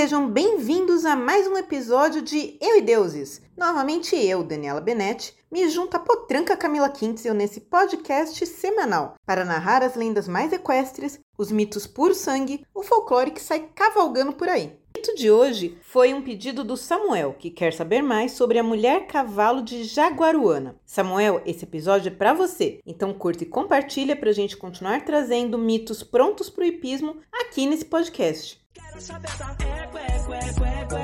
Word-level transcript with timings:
Sejam 0.00 0.30
bem-vindos 0.30 1.04
a 1.04 1.14
mais 1.14 1.46
um 1.46 1.58
episódio 1.58 2.22
de 2.22 2.56
Eu 2.58 2.78
e 2.78 2.80
Deuses. 2.80 3.42
Novamente 3.54 4.16
eu, 4.16 4.42
Daniela 4.42 4.80
Benetti, 4.80 5.36
me 5.52 5.68
junto 5.68 5.94
a 5.94 6.00
potranca 6.00 6.56
Camila 6.56 6.88
Quintzel 6.88 7.34
nesse 7.34 7.60
podcast 7.60 8.46
semanal 8.46 9.16
para 9.26 9.44
narrar 9.44 9.82
as 9.82 9.96
lendas 9.96 10.26
mais 10.26 10.54
equestres, 10.54 11.20
os 11.36 11.52
mitos 11.52 11.86
puro 11.86 12.14
sangue, 12.14 12.64
o 12.74 12.82
folclore 12.82 13.30
que 13.30 13.42
sai 13.42 13.68
cavalgando 13.74 14.32
por 14.32 14.48
aí. 14.48 14.79
Mito 15.00 15.14
de 15.14 15.30
hoje 15.30 15.78
foi 15.80 16.12
um 16.12 16.20
pedido 16.20 16.62
do 16.62 16.76
Samuel, 16.76 17.34
que 17.38 17.48
quer 17.48 17.72
saber 17.72 18.02
mais 18.02 18.32
sobre 18.32 18.58
a 18.58 18.62
mulher 18.62 19.06
cavalo 19.06 19.62
de 19.62 19.82
Jaguaruana. 19.84 20.76
Samuel, 20.84 21.40
esse 21.46 21.64
episódio 21.64 22.08
é 22.08 22.14
para 22.14 22.34
você, 22.34 22.80
então 22.84 23.14
curta 23.14 23.42
e 23.42 23.46
compartilha 23.46 24.14
para 24.14 24.28
a 24.28 24.34
gente 24.34 24.58
continuar 24.58 25.02
trazendo 25.06 25.56
mitos 25.56 26.02
prontos 26.02 26.50
para 26.50 26.64
o 26.64 26.66
hipismo 26.66 27.16
aqui 27.32 27.64
nesse 27.64 27.86
podcast. 27.86 28.60
Quero 28.74 29.00
saber 29.00 29.30
da 29.38 30.99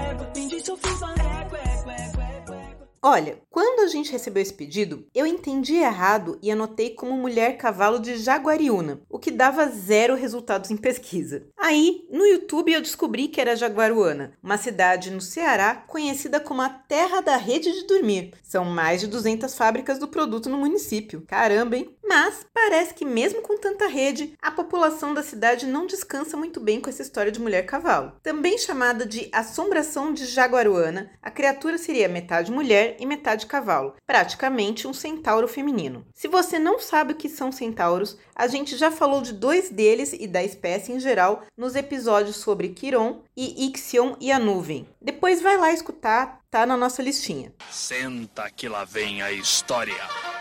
Olha, 3.08 3.40
quando 3.48 3.84
a 3.84 3.86
gente 3.86 4.10
recebeu 4.10 4.42
esse 4.42 4.52
pedido, 4.52 5.06
eu 5.14 5.24
entendi 5.24 5.76
errado 5.76 6.40
e 6.42 6.50
anotei 6.50 6.90
como 6.90 7.12
mulher 7.12 7.56
cavalo 7.56 8.00
de 8.00 8.16
Jaguariúna, 8.16 9.00
o 9.08 9.16
que 9.16 9.30
dava 9.30 9.68
zero 9.68 10.16
resultados 10.16 10.72
em 10.72 10.76
pesquisa. 10.76 11.46
Aí, 11.56 12.04
no 12.10 12.26
YouTube, 12.26 12.72
eu 12.72 12.82
descobri 12.82 13.28
que 13.28 13.40
era 13.40 13.54
Jaguaruana, 13.54 14.32
uma 14.42 14.58
cidade 14.58 15.12
no 15.12 15.20
Ceará 15.20 15.76
conhecida 15.86 16.40
como 16.40 16.62
a 16.62 16.68
terra 16.68 17.20
da 17.20 17.36
rede 17.36 17.70
de 17.70 17.86
dormir. 17.86 18.34
São 18.42 18.64
mais 18.64 19.02
de 19.02 19.06
200 19.06 19.54
fábricas 19.54 20.00
do 20.00 20.08
produto 20.08 20.48
no 20.48 20.58
município. 20.58 21.22
Caramba, 21.28 21.76
hein? 21.76 21.95
Mas 22.08 22.46
parece 22.54 22.94
que 22.94 23.04
mesmo 23.04 23.42
com 23.42 23.58
tanta 23.58 23.88
rede, 23.88 24.32
a 24.40 24.50
população 24.50 25.12
da 25.12 25.24
cidade 25.24 25.66
não 25.66 25.86
descansa 25.86 26.36
muito 26.36 26.60
bem 26.60 26.80
com 26.80 26.88
essa 26.88 27.02
história 27.02 27.32
de 27.32 27.40
mulher 27.40 27.66
cavalo. 27.66 28.12
Também 28.22 28.56
chamada 28.56 29.04
de 29.04 29.28
assombração 29.32 30.12
de 30.12 30.24
Jaguaruana, 30.24 31.10
a 31.20 31.30
criatura 31.32 31.76
seria 31.76 32.08
metade 32.08 32.52
mulher 32.52 32.96
e 33.00 33.06
metade 33.06 33.46
cavalo, 33.46 33.94
praticamente 34.06 34.86
um 34.86 34.94
centauro 34.94 35.48
feminino. 35.48 36.06
Se 36.14 36.28
você 36.28 36.60
não 36.60 36.78
sabe 36.78 37.12
o 37.12 37.16
que 37.16 37.28
são 37.28 37.50
centauros, 37.50 38.16
a 38.36 38.46
gente 38.46 38.76
já 38.76 38.90
falou 38.90 39.20
de 39.20 39.32
dois 39.32 39.68
deles 39.68 40.12
e 40.12 40.28
da 40.28 40.44
espécie 40.44 40.92
em 40.92 41.00
geral 41.00 41.42
nos 41.56 41.74
episódios 41.74 42.36
sobre 42.36 42.68
Quiron 42.68 43.22
e 43.36 43.66
Ixion 43.66 44.14
e 44.20 44.30
a 44.30 44.38
nuvem. 44.38 44.88
Depois 45.02 45.42
vai 45.42 45.56
lá 45.56 45.72
escutar, 45.72 46.40
tá 46.50 46.64
na 46.64 46.76
nossa 46.76 47.02
listinha. 47.02 47.52
Senta 47.70 48.48
que 48.50 48.68
lá 48.68 48.84
vem 48.84 49.22
a 49.22 49.32
história. 49.32 50.35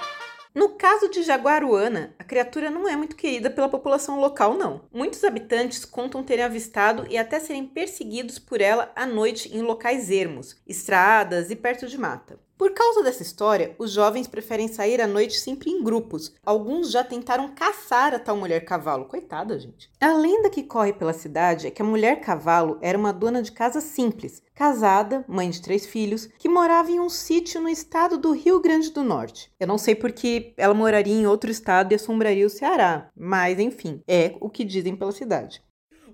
No 0.55 0.69
caso 0.69 1.09
de 1.09 1.21
Jaguaruana, 1.21 2.15
a 2.17 2.23
criatura 2.23 2.69
não 2.69 2.87
é 2.87 2.95
muito 2.95 3.17
querida 3.17 3.49
pela 3.49 3.67
população 3.67 4.21
local, 4.21 4.53
não. 4.53 4.87
Muitos 4.89 5.21
habitantes 5.25 5.83
contam 5.83 6.23
terem 6.23 6.45
avistado 6.45 7.05
e 7.09 7.17
até 7.17 7.41
serem 7.41 7.67
perseguidos 7.67 8.39
por 8.39 8.61
ela 8.61 8.89
à 8.95 9.05
noite 9.05 9.53
em 9.53 9.61
locais 9.61 10.09
ermos, 10.09 10.55
estradas 10.65 11.51
e 11.51 11.57
perto 11.57 11.87
de 11.87 11.97
mata. 11.97 12.39
Por 12.57 12.71
causa 12.71 13.03
dessa 13.03 13.21
história, 13.21 13.75
os 13.77 13.91
jovens 13.91 14.27
preferem 14.27 14.69
sair 14.69 15.01
à 15.01 15.07
noite 15.07 15.39
sempre 15.39 15.69
em 15.69 15.83
grupos. 15.83 16.33
Alguns 16.45 16.89
já 16.89 17.03
tentaram 17.03 17.53
caçar 17.53 18.13
a 18.13 18.19
tal 18.19 18.37
mulher 18.37 18.63
cavalo. 18.63 19.05
Coitada, 19.05 19.59
gente. 19.59 19.91
A 19.99 20.13
lenda 20.13 20.49
que 20.49 20.63
corre 20.63 20.93
pela 20.93 21.11
cidade 21.11 21.67
é 21.67 21.71
que 21.71 21.81
a 21.81 21.85
mulher 21.85 22.21
cavalo 22.21 22.77
era 22.81 22.97
uma 22.97 23.11
dona 23.11 23.41
de 23.41 23.51
casa 23.51 23.81
simples, 23.81 24.41
casada, 24.53 25.25
mãe 25.27 25.49
de 25.49 25.61
três 25.61 25.85
filhos, 25.85 26.27
que 26.39 26.47
morava 26.47 26.89
em 26.89 26.99
um 26.99 27.09
sítio 27.09 27.59
no 27.59 27.67
estado 27.67 28.17
do 28.17 28.31
Rio 28.31 28.61
Grande 28.61 28.89
do 28.89 29.03
Norte. 29.03 29.51
Eu 29.59 29.67
não 29.67 29.77
sei 29.77 29.93
porque 29.93 30.53
ela 30.55 30.73
moraria 30.73 31.13
em 31.13 31.27
outro 31.27 31.51
estado 31.51 31.91
e 31.91 31.95
assombraria 31.95 32.47
o 32.47 32.49
Ceará, 32.49 33.09
mas 33.15 33.59
enfim, 33.59 34.01
é 34.07 34.35
o 34.39 34.49
que 34.49 34.63
dizem 34.63 34.95
pela 34.95 35.11
cidade. 35.11 35.61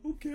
O 0.04 0.16
quê? 0.16 0.34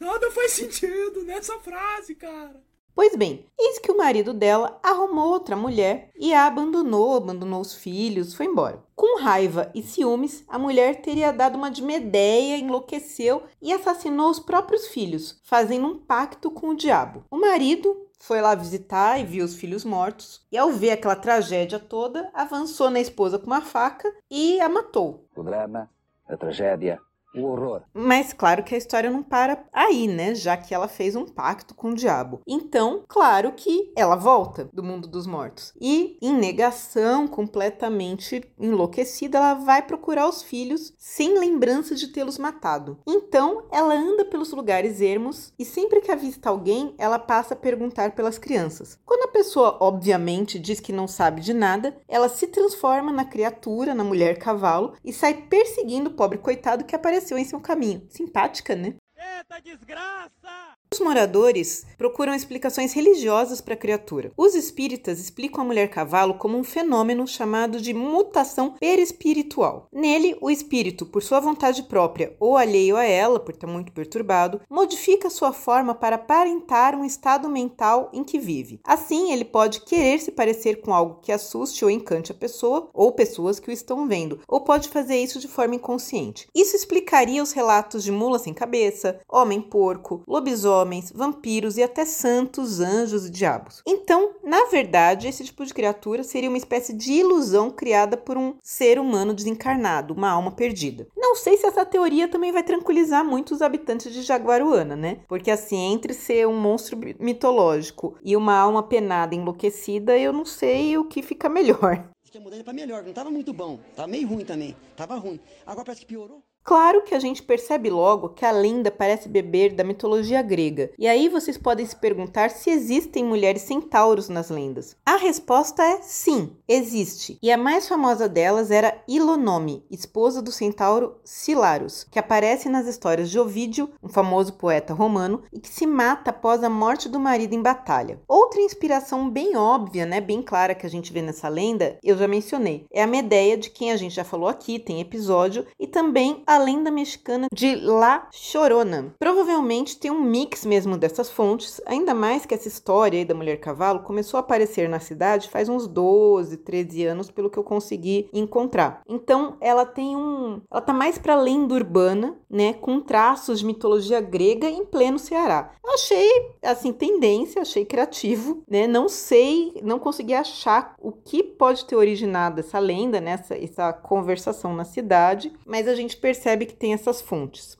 Nada 0.00 0.30
faz 0.30 0.52
sentido 0.52 1.22
nessa 1.24 1.58
frase, 1.58 2.14
cara. 2.14 2.62
Pois 2.94 3.16
bem, 3.16 3.44
eis 3.58 3.80
que 3.80 3.90
o 3.90 3.96
marido 3.96 4.32
dela 4.32 4.78
arrumou 4.80 5.30
outra 5.30 5.56
mulher 5.56 6.10
e 6.14 6.32
a 6.32 6.46
abandonou, 6.46 7.16
abandonou 7.16 7.60
os 7.60 7.74
filhos, 7.74 8.34
foi 8.34 8.46
embora. 8.46 8.84
Com 8.94 9.20
raiva 9.20 9.68
e 9.74 9.82
ciúmes, 9.82 10.44
a 10.46 10.60
mulher 10.60 11.02
teria 11.02 11.32
dado 11.32 11.56
uma 11.56 11.72
de 11.72 11.82
Medeia, 11.82 12.56
enlouqueceu 12.56 13.42
e 13.60 13.72
assassinou 13.72 14.30
os 14.30 14.38
próprios 14.38 14.86
filhos, 14.86 15.40
fazendo 15.42 15.88
um 15.88 15.98
pacto 15.98 16.52
com 16.52 16.68
o 16.68 16.76
diabo. 16.76 17.24
O 17.28 17.36
marido 17.36 17.96
foi 18.20 18.40
lá 18.40 18.54
visitar 18.54 19.18
e 19.18 19.24
viu 19.24 19.44
os 19.44 19.56
filhos 19.56 19.84
mortos, 19.84 20.46
e 20.52 20.56
ao 20.56 20.70
ver 20.70 20.92
aquela 20.92 21.16
tragédia 21.16 21.80
toda, 21.80 22.30
avançou 22.32 22.90
na 22.90 23.00
esposa 23.00 23.40
com 23.40 23.46
uma 23.46 23.60
faca 23.60 24.08
e 24.30 24.60
a 24.60 24.68
matou. 24.68 25.26
O 25.36 25.42
drama, 25.42 25.90
a 26.28 26.36
tragédia, 26.36 27.00
o 27.34 27.44
horror. 27.44 27.82
Mas 27.92 28.32
claro 28.32 28.62
que 28.62 28.74
a 28.74 28.78
história 28.78 29.10
não 29.10 29.22
para 29.22 29.64
aí, 29.72 30.06
né? 30.06 30.34
Já 30.34 30.56
que 30.56 30.74
ela 30.74 30.88
fez 30.88 31.16
um 31.16 31.26
pacto 31.26 31.74
com 31.74 31.90
o 31.90 31.94
diabo. 31.94 32.40
Então, 32.46 33.04
claro 33.08 33.52
que 33.52 33.92
ela 33.96 34.16
volta 34.16 34.68
do 34.72 34.82
mundo 34.82 35.08
dos 35.08 35.26
mortos. 35.26 35.72
E, 35.80 36.18
em 36.20 36.32
negação, 36.32 37.26
completamente 37.26 38.42
enlouquecida, 38.58 39.38
ela 39.38 39.54
vai 39.54 39.82
procurar 39.82 40.28
os 40.28 40.42
filhos 40.42 40.94
sem 40.98 41.38
lembrança 41.38 41.94
de 41.94 42.08
tê-los 42.08 42.38
matado. 42.38 42.98
Então, 43.06 43.64
ela 43.70 43.94
anda 43.94 44.24
pelos 44.24 44.52
lugares 44.52 45.00
ermos 45.00 45.52
e 45.58 45.64
sempre 45.64 46.00
que 46.00 46.10
avista 46.10 46.48
alguém, 46.48 46.94
ela 46.98 47.18
passa 47.18 47.54
a 47.54 47.56
perguntar 47.56 48.12
pelas 48.12 48.38
crianças. 48.38 48.98
Quando 49.04 49.24
a 49.24 49.32
pessoa, 49.34 49.76
obviamente, 49.80 50.60
diz 50.60 50.78
que 50.78 50.92
não 50.92 51.08
sabe 51.08 51.40
de 51.40 51.52
nada, 51.52 52.00
ela 52.06 52.28
se 52.28 52.46
transforma 52.46 53.12
na 53.12 53.24
criatura, 53.24 53.92
na 53.92 54.04
mulher 54.04 54.38
cavalo 54.38 54.96
e 55.04 55.12
sai 55.12 55.34
perseguindo 55.34 56.10
o 56.10 56.14
pobre 56.14 56.38
coitado 56.38 56.84
que 56.84 56.94
apareceu 56.94 57.36
em 57.36 57.44
seu 57.44 57.60
caminho. 57.60 58.06
Simpática, 58.08 58.76
né? 58.76 58.94
Eita 59.16 59.60
desgraça! 59.60 60.73
Os 60.94 61.00
moradores 61.00 61.84
procuram 61.98 62.32
explicações 62.32 62.92
religiosas 62.92 63.60
para 63.60 63.74
a 63.74 63.76
criatura. 63.76 64.30
Os 64.36 64.54
espíritas 64.54 65.18
explicam 65.18 65.60
a 65.60 65.66
mulher 65.66 65.90
cavalo 65.90 66.34
como 66.34 66.56
um 66.56 66.62
fenômeno 66.62 67.26
chamado 67.26 67.80
de 67.80 67.92
mutação 67.92 68.76
perispiritual. 68.78 69.88
Nele, 69.92 70.36
o 70.40 70.48
espírito, 70.48 71.04
por 71.04 71.20
sua 71.20 71.40
vontade 71.40 71.82
própria 71.82 72.36
ou 72.38 72.56
alheio 72.56 72.96
a 72.96 73.02
ela, 73.02 73.40
por 73.40 73.54
estar 73.54 73.66
muito 73.66 73.90
perturbado, 73.90 74.60
modifica 74.70 75.28
sua 75.28 75.52
forma 75.52 75.96
para 75.96 76.14
aparentar 76.14 76.94
um 76.94 77.04
estado 77.04 77.48
mental 77.48 78.08
em 78.12 78.22
que 78.22 78.38
vive. 78.38 78.78
Assim, 78.84 79.32
ele 79.32 79.44
pode 79.44 79.80
querer 79.80 80.20
se 80.20 80.30
parecer 80.30 80.80
com 80.80 80.94
algo 80.94 81.18
que 81.20 81.32
assuste 81.32 81.84
ou 81.84 81.90
encante 81.90 82.30
a 82.30 82.36
pessoa 82.36 82.88
ou 82.94 83.10
pessoas 83.10 83.58
que 83.58 83.68
o 83.68 83.72
estão 83.72 84.06
vendo, 84.06 84.38
ou 84.46 84.60
pode 84.60 84.88
fazer 84.88 85.16
isso 85.16 85.40
de 85.40 85.48
forma 85.48 85.74
inconsciente. 85.74 86.46
Isso 86.54 86.76
explicaria 86.76 87.42
os 87.42 87.50
relatos 87.50 88.04
de 88.04 88.12
mula 88.12 88.38
sem 88.38 88.54
cabeça, 88.54 89.18
homem-porco, 89.28 90.22
lobisomem 90.28 90.83
homens, 90.84 91.10
vampiros 91.10 91.78
e 91.78 91.82
até 91.82 92.04
santos, 92.04 92.78
anjos 92.78 93.26
e 93.26 93.30
diabos. 93.30 93.82
Então, 93.86 94.34
na 94.44 94.66
verdade, 94.66 95.26
esse 95.26 95.42
tipo 95.42 95.64
de 95.64 95.72
criatura 95.72 96.22
seria 96.22 96.50
uma 96.50 96.58
espécie 96.58 96.92
de 96.92 97.12
ilusão 97.12 97.70
criada 97.70 98.16
por 98.16 98.36
um 98.36 98.54
ser 98.62 98.98
humano 98.98 99.32
desencarnado, 99.32 100.12
uma 100.12 100.30
alma 100.30 100.52
perdida. 100.52 101.08
Não 101.16 101.34
sei 101.34 101.56
se 101.56 101.66
essa 101.66 101.86
teoria 101.86 102.28
também 102.28 102.52
vai 102.52 102.62
tranquilizar 102.62 103.24
muitos 103.24 103.62
habitantes 103.62 104.12
de 104.12 104.22
Jaguaruana, 104.22 104.94
né? 104.94 105.20
Porque 105.26 105.50
assim, 105.50 105.92
entre 105.92 106.12
ser 106.12 106.46
um 106.46 106.60
monstro 106.60 106.98
mitológico 107.18 108.16
e 108.22 108.36
uma 108.36 108.54
alma 108.54 108.82
penada 108.82 109.34
enlouquecida, 109.34 110.18
eu 110.18 110.32
não 110.32 110.44
sei 110.44 110.98
o 110.98 111.06
que 111.06 111.22
fica 111.22 111.48
melhor. 111.50 112.06
Tinha 112.30 112.42
mudado 112.42 112.64
para 112.64 112.72
melhor, 112.72 113.04
não 113.04 113.30
muito 113.30 113.52
bom, 113.52 113.78
meio 114.08 114.26
ruim 114.26 114.44
também, 114.44 114.76
ruim. 115.20 115.38
Agora 115.64 115.84
parece 115.84 116.00
que 116.00 116.06
piorou. 116.06 116.42
Claro 116.64 117.02
que 117.02 117.14
a 117.14 117.20
gente 117.20 117.42
percebe 117.42 117.90
logo 117.90 118.30
que 118.30 118.42
a 118.42 118.50
lenda 118.50 118.90
parece 118.90 119.28
beber 119.28 119.74
da 119.74 119.84
mitologia 119.84 120.40
grega, 120.40 120.90
e 120.98 121.06
aí 121.06 121.28
vocês 121.28 121.58
podem 121.58 121.84
se 121.84 121.94
perguntar 121.94 122.50
se 122.50 122.70
existem 122.70 123.22
mulheres 123.22 123.60
centauros 123.62 124.30
nas 124.30 124.48
lendas. 124.48 124.96
A 125.04 125.16
resposta 125.16 125.84
é 125.84 126.00
sim, 126.00 126.56
existe, 126.66 127.38
e 127.42 127.52
a 127.52 127.58
mais 127.58 127.86
famosa 127.86 128.26
delas 128.26 128.70
era 128.70 128.96
Ilonome, 129.06 129.84
esposa 129.90 130.40
do 130.40 130.50
centauro 130.50 131.16
Silarus, 131.22 132.06
que 132.10 132.18
aparece 132.18 132.70
nas 132.70 132.86
histórias 132.86 133.28
de 133.28 133.38
Ovídio, 133.38 133.90
um 134.02 134.08
famoso 134.08 134.54
poeta 134.54 134.94
romano, 134.94 135.42
e 135.52 135.60
que 135.60 135.68
se 135.68 135.86
mata 135.86 136.30
após 136.30 136.64
a 136.64 136.70
morte 136.70 137.10
do 137.10 137.20
marido 137.20 137.54
em 137.54 137.60
batalha. 137.60 138.22
Outra 138.26 138.62
inspiração 138.62 139.28
bem 139.28 139.54
óbvia, 139.54 140.06
né, 140.06 140.18
bem 140.18 140.40
clara 140.40 140.74
que 140.74 140.86
a 140.86 140.90
gente 140.90 141.12
vê 141.12 141.20
nessa 141.20 141.46
lenda, 141.46 141.98
eu 142.02 142.16
já 142.16 142.26
mencionei, 142.26 142.86
é 142.90 143.02
a 143.02 143.06
Medeia, 143.06 143.58
de 143.58 143.68
quem 143.68 143.92
a 143.92 143.96
gente 143.98 144.14
já 144.14 144.24
falou 144.24 144.48
aqui, 144.48 144.78
tem 144.78 145.02
episódio, 145.02 145.66
e 145.78 145.86
também 145.86 146.42
a 146.46 146.53
a 146.54 146.58
lenda 146.58 146.90
mexicana 146.90 147.48
de 147.52 147.74
La 147.74 148.28
Chorona. 148.30 149.12
Provavelmente 149.18 149.98
tem 149.98 150.10
um 150.10 150.20
mix 150.22 150.64
mesmo 150.64 150.96
dessas 150.96 151.28
fontes, 151.28 151.80
ainda 151.84 152.14
mais 152.14 152.46
que 152.46 152.54
essa 152.54 152.68
história 152.68 153.18
aí 153.18 153.24
da 153.24 153.34
mulher 153.34 153.58
cavalo 153.58 154.00
começou 154.00 154.38
a 154.38 154.40
aparecer 154.40 154.88
na 154.88 155.00
cidade 155.00 155.50
faz 155.50 155.68
uns 155.68 155.88
12, 155.88 156.58
13 156.58 157.06
anos, 157.06 157.30
pelo 157.30 157.50
que 157.50 157.58
eu 157.58 157.64
consegui 157.64 158.28
encontrar. 158.32 159.02
Então, 159.08 159.56
ela 159.60 159.84
tem 159.84 160.16
um, 160.16 160.60
ela 160.70 160.80
tá 160.80 160.92
mais 160.92 161.18
para 161.18 161.34
lenda 161.34 161.74
urbana, 161.74 162.36
né, 162.48 162.72
com 162.72 163.00
traços 163.00 163.58
de 163.58 163.66
mitologia 163.66 164.20
grega 164.20 164.68
em 164.68 164.84
pleno 164.84 165.18
Ceará. 165.18 165.72
Eu 165.84 165.94
achei 165.94 166.54
assim 166.62 166.92
tendência, 166.92 167.62
achei 167.62 167.84
criativo, 167.84 168.62
né? 168.68 168.86
Não 168.86 169.08
sei, 169.08 169.74
não 169.82 169.98
consegui 169.98 170.34
achar 170.34 170.94
o 171.00 171.10
que 171.10 171.42
pode 171.42 171.84
ter 171.84 171.96
originado 171.96 172.60
essa 172.60 172.78
lenda, 172.78 173.20
nessa 173.20 173.54
né, 173.54 173.64
essa 173.64 173.92
conversação 173.92 174.74
na 174.74 174.84
cidade, 174.84 175.52
mas 175.66 175.88
a 175.88 175.94
gente 175.94 176.16
percebe 176.16 176.43
percebe 176.44 176.66
que 176.66 176.74
tem 176.74 176.92
essas 176.92 177.22
fontes. 177.22 177.78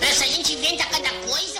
Essa 0.00 0.24
gente 0.24 0.52
inventa 0.52 0.84
cada 0.84 1.10
coisa. 1.28 1.51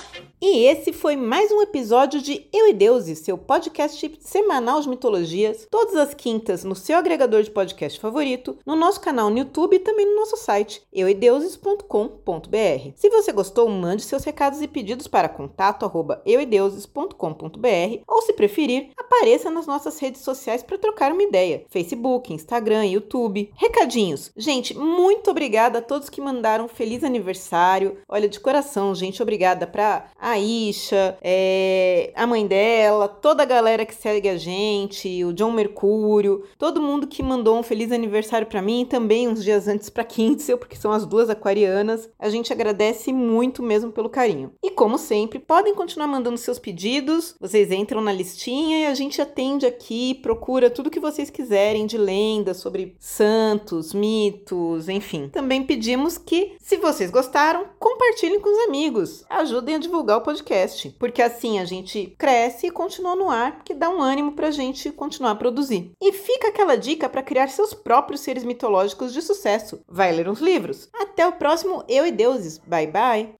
E 0.44 0.65
esse 0.65 0.93
foi 0.93 1.15
mais 1.15 1.53
um 1.53 1.62
episódio 1.62 2.21
de 2.21 2.49
Eu 2.53 2.69
e 2.69 2.73
Deuses, 2.73 3.21
seu 3.21 3.39
podcast 3.39 4.19
semanal 4.19 4.81
de 4.81 4.89
mitologias, 4.89 5.69
todas 5.71 5.94
as 5.94 6.15
quintas 6.15 6.65
no 6.65 6.75
seu 6.75 6.99
agregador 6.99 7.44
de 7.44 7.50
podcast 7.53 8.00
favorito, 8.00 8.59
no 8.67 8.75
nosso 8.75 9.00
canal 9.00 9.31
no 9.31 9.39
YouTube 9.39 9.77
e 9.77 9.79
também 9.79 10.05
no 10.05 10.17
nosso 10.17 10.37
site 10.37 10.83
euideuses.com.br. 10.93 12.91
Se 12.97 13.09
você 13.09 13.31
gostou, 13.31 13.69
mande 13.69 14.03
seus 14.03 14.25
recados 14.25 14.61
e 14.61 14.67
pedidos 14.67 15.06
para 15.06 15.29
contato@euideuses.com.br 15.29 18.03
ou 18.09 18.23
se 18.23 18.33
preferir, 18.33 18.91
apareça 18.97 19.49
nas 19.49 19.69
nossas 19.69 19.97
redes 20.00 20.23
sociais 20.23 20.65
para 20.65 20.77
trocar 20.77 21.12
uma 21.12 21.23
ideia: 21.23 21.67
Facebook, 21.71 22.35
Instagram, 22.35 22.87
YouTube. 22.87 23.49
Recadinhos. 23.55 24.33
Gente, 24.37 24.77
muito 24.77 25.31
obrigada 25.31 25.79
a 25.79 25.83
todos 25.83 26.11
que 26.11 26.21
mandaram 26.21 26.67
feliz 26.67 27.05
aniversário. 27.05 27.99
Olha 28.09 28.29
de 28.29 28.41
coração, 28.41 28.93
gente, 28.93 29.23
obrigada 29.23 29.69
para 29.69 30.11
a 30.32 30.38
Isha, 30.38 31.17
é, 31.23 32.11
a 32.14 32.26
mãe 32.26 32.46
dela, 32.46 33.06
toda 33.06 33.43
a 33.43 33.46
galera 33.46 33.84
que 33.84 33.94
segue 33.94 34.29
a 34.29 34.37
gente, 34.37 35.25
o 35.25 35.32
John 35.32 35.52
Mercúrio, 35.52 36.44
todo 36.58 36.81
mundo 36.81 37.06
que 37.06 37.23
mandou 37.23 37.58
um 37.58 37.62
feliz 37.62 37.93
aniversário 37.93 38.46
para 38.46 38.62
mim, 38.62 38.87
também 38.88 39.29
uns 39.29 39.44
dias 39.44 39.69
antes 39.69 39.90
para 39.90 40.05
Quintzel, 40.05 40.56
porque 40.58 40.76
são 40.76 40.90
as 40.90 41.05
duas 41.05 41.29
aquarianas. 41.29 42.08
A 42.19 42.31
gente 42.31 42.52
agradece 42.52 43.12
muito 43.12 43.62
mesmo 43.62 43.93
pelo 43.93 44.08
carinho. 44.08 44.52
E 44.62 44.70
como 44.70 44.99
sempre, 44.99 45.38
podem 45.38 45.75
continuar 45.75 46.06
mandando 46.06 46.38
seus 46.38 46.58
pedidos, 46.58 47.35
vocês 47.38 47.70
entram 47.70 48.00
na 48.00 48.12
listinha 48.12 48.78
e 48.81 48.87
a 48.87 48.94
gente 48.94 49.20
atende 49.20 49.67
aqui, 49.67 50.14
procura 50.14 50.70
tudo 50.70 50.90
que 50.90 51.00
vocês 51.00 51.28
quiserem 51.31 51.87
de 51.87 51.99
lendas 51.99 52.56
sobre 52.56 52.96
santos, 52.99 53.93
mitos, 53.93 54.88
enfim. 54.88 55.28
Também 55.28 55.62
pedimos 55.62 56.17
que, 56.17 56.56
se 56.58 56.76
vocês 56.78 57.11
gostaram, 57.11 57.67
compartilhem 57.78 58.40
com 58.40 58.50
os 58.50 58.69
amigos, 58.69 59.25
ajudem 59.28 59.75
a 59.75 59.78
divulgar 59.78 60.19
o 60.19 60.22
podcast, 60.23 60.91
porque 60.99 61.21
assim 61.21 61.59
a 61.59 61.65
gente 61.65 62.15
cresce 62.19 62.69
e 62.69 62.71
continua 62.71 63.15
no 63.15 63.31
ar, 63.31 63.63
que 63.63 63.75
dá 63.75 63.91
um 63.91 64.01
ânimo 64.01 64.33
pra 64.33 64.51
gente 64.51 64.91
continuar 64.91 65.33
a 65.33 65.37
produzir. 65.37 65.93
E 66.01 66.13
fica 66.13 66.49
aquela 66.49 66.77
dica 66.77 67.09
para 67.09 67.23
criar 67.23 67.49
seus 67.49 67.75
próprios 67.75 68.21
seres 68.21 68.45
mitológicos 68.45 69.13
de 69.13 69.21
sucesso. 69.21 69.81
Vai 69.89 70.13
ler 70.13 70.29
uns 70.29 70.41
livros? 70.41 70.89
Até 70.95 71.27
o 71.27 71.33
próximo 71.33 71.85
Eu 71.89 72.07
e 72.07 72.11
Deuses. 72.13 72.59
Bye 72.59 72.87
bye! 72.87 73.35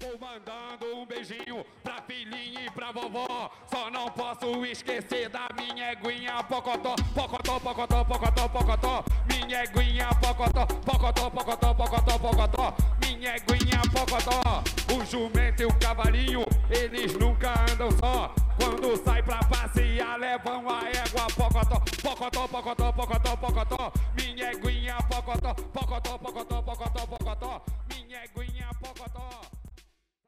Vou 0.00 0.16
mandando 0.16 0.96
um 0.96 1.04
beijinho 1.04 1.64
pra 1.82 2.00
filhinha 2.02 2.66
e 2.66 2.70
pra 2.70 2.92
vovó. 2.92 3.50
Só 3.66 3.90
não 3.90 4.08
posso 4.10 4.64
esquecer 4.64 5.28
da 5.28 5.48
minha 5.56 5.92
eguinha 5.92 6.42
pocotó, 6.44 6.94
pocotó, 7.14 7.58
pocotó, 7.58 8.04
pocotó, 8.04 8.48
pocotó. 8.48 9.04
Minha 9.26 9.64
eguinha 9.64 10.08
pocotó, 10.20 10.66
pocotó, 10.84 11.30
pocotó, 11.30 11.74
pocotó, 11.74 12.18
pocotó. 12.18 12.74
Minha 13.18 13.34
eguinha 13.34 13.82
pocotó. 13.92 14.62
O 14.94 15.04
jumento 15.04 15.62
e 15.62 15.66
o 15.66 15.74
cavalinho, 15.80 16.44
eles 16.70 17.14
nunca 17.14 17.52
andam 17.68 17.90
só. 17.90 18.32
Quando 18.56 18.96
sai 19.04 19.20
pra 19.24 19.40
passear, 19.40 20.16
levam 20.20 20.70
a 20.70 20.88
égua 20.88 21.26
pocotó, 21.36 21.82
pocotó, 22.00 22.46
pocotó, 22.46 22.92
pocotó, 22.92 23.36
pocotó. 23.36 23.92
Minha 24.14 24.52
eguinha 24.52 24.98
pocotó, 25.10 25.52
pocotó, 25.52 26.16
pocotó, 26.16 26.62
pocotó, 26.62 27.06
pocotó. 27.08 27.62
Minha 27.88 28.24
eguinha 28.24 28.47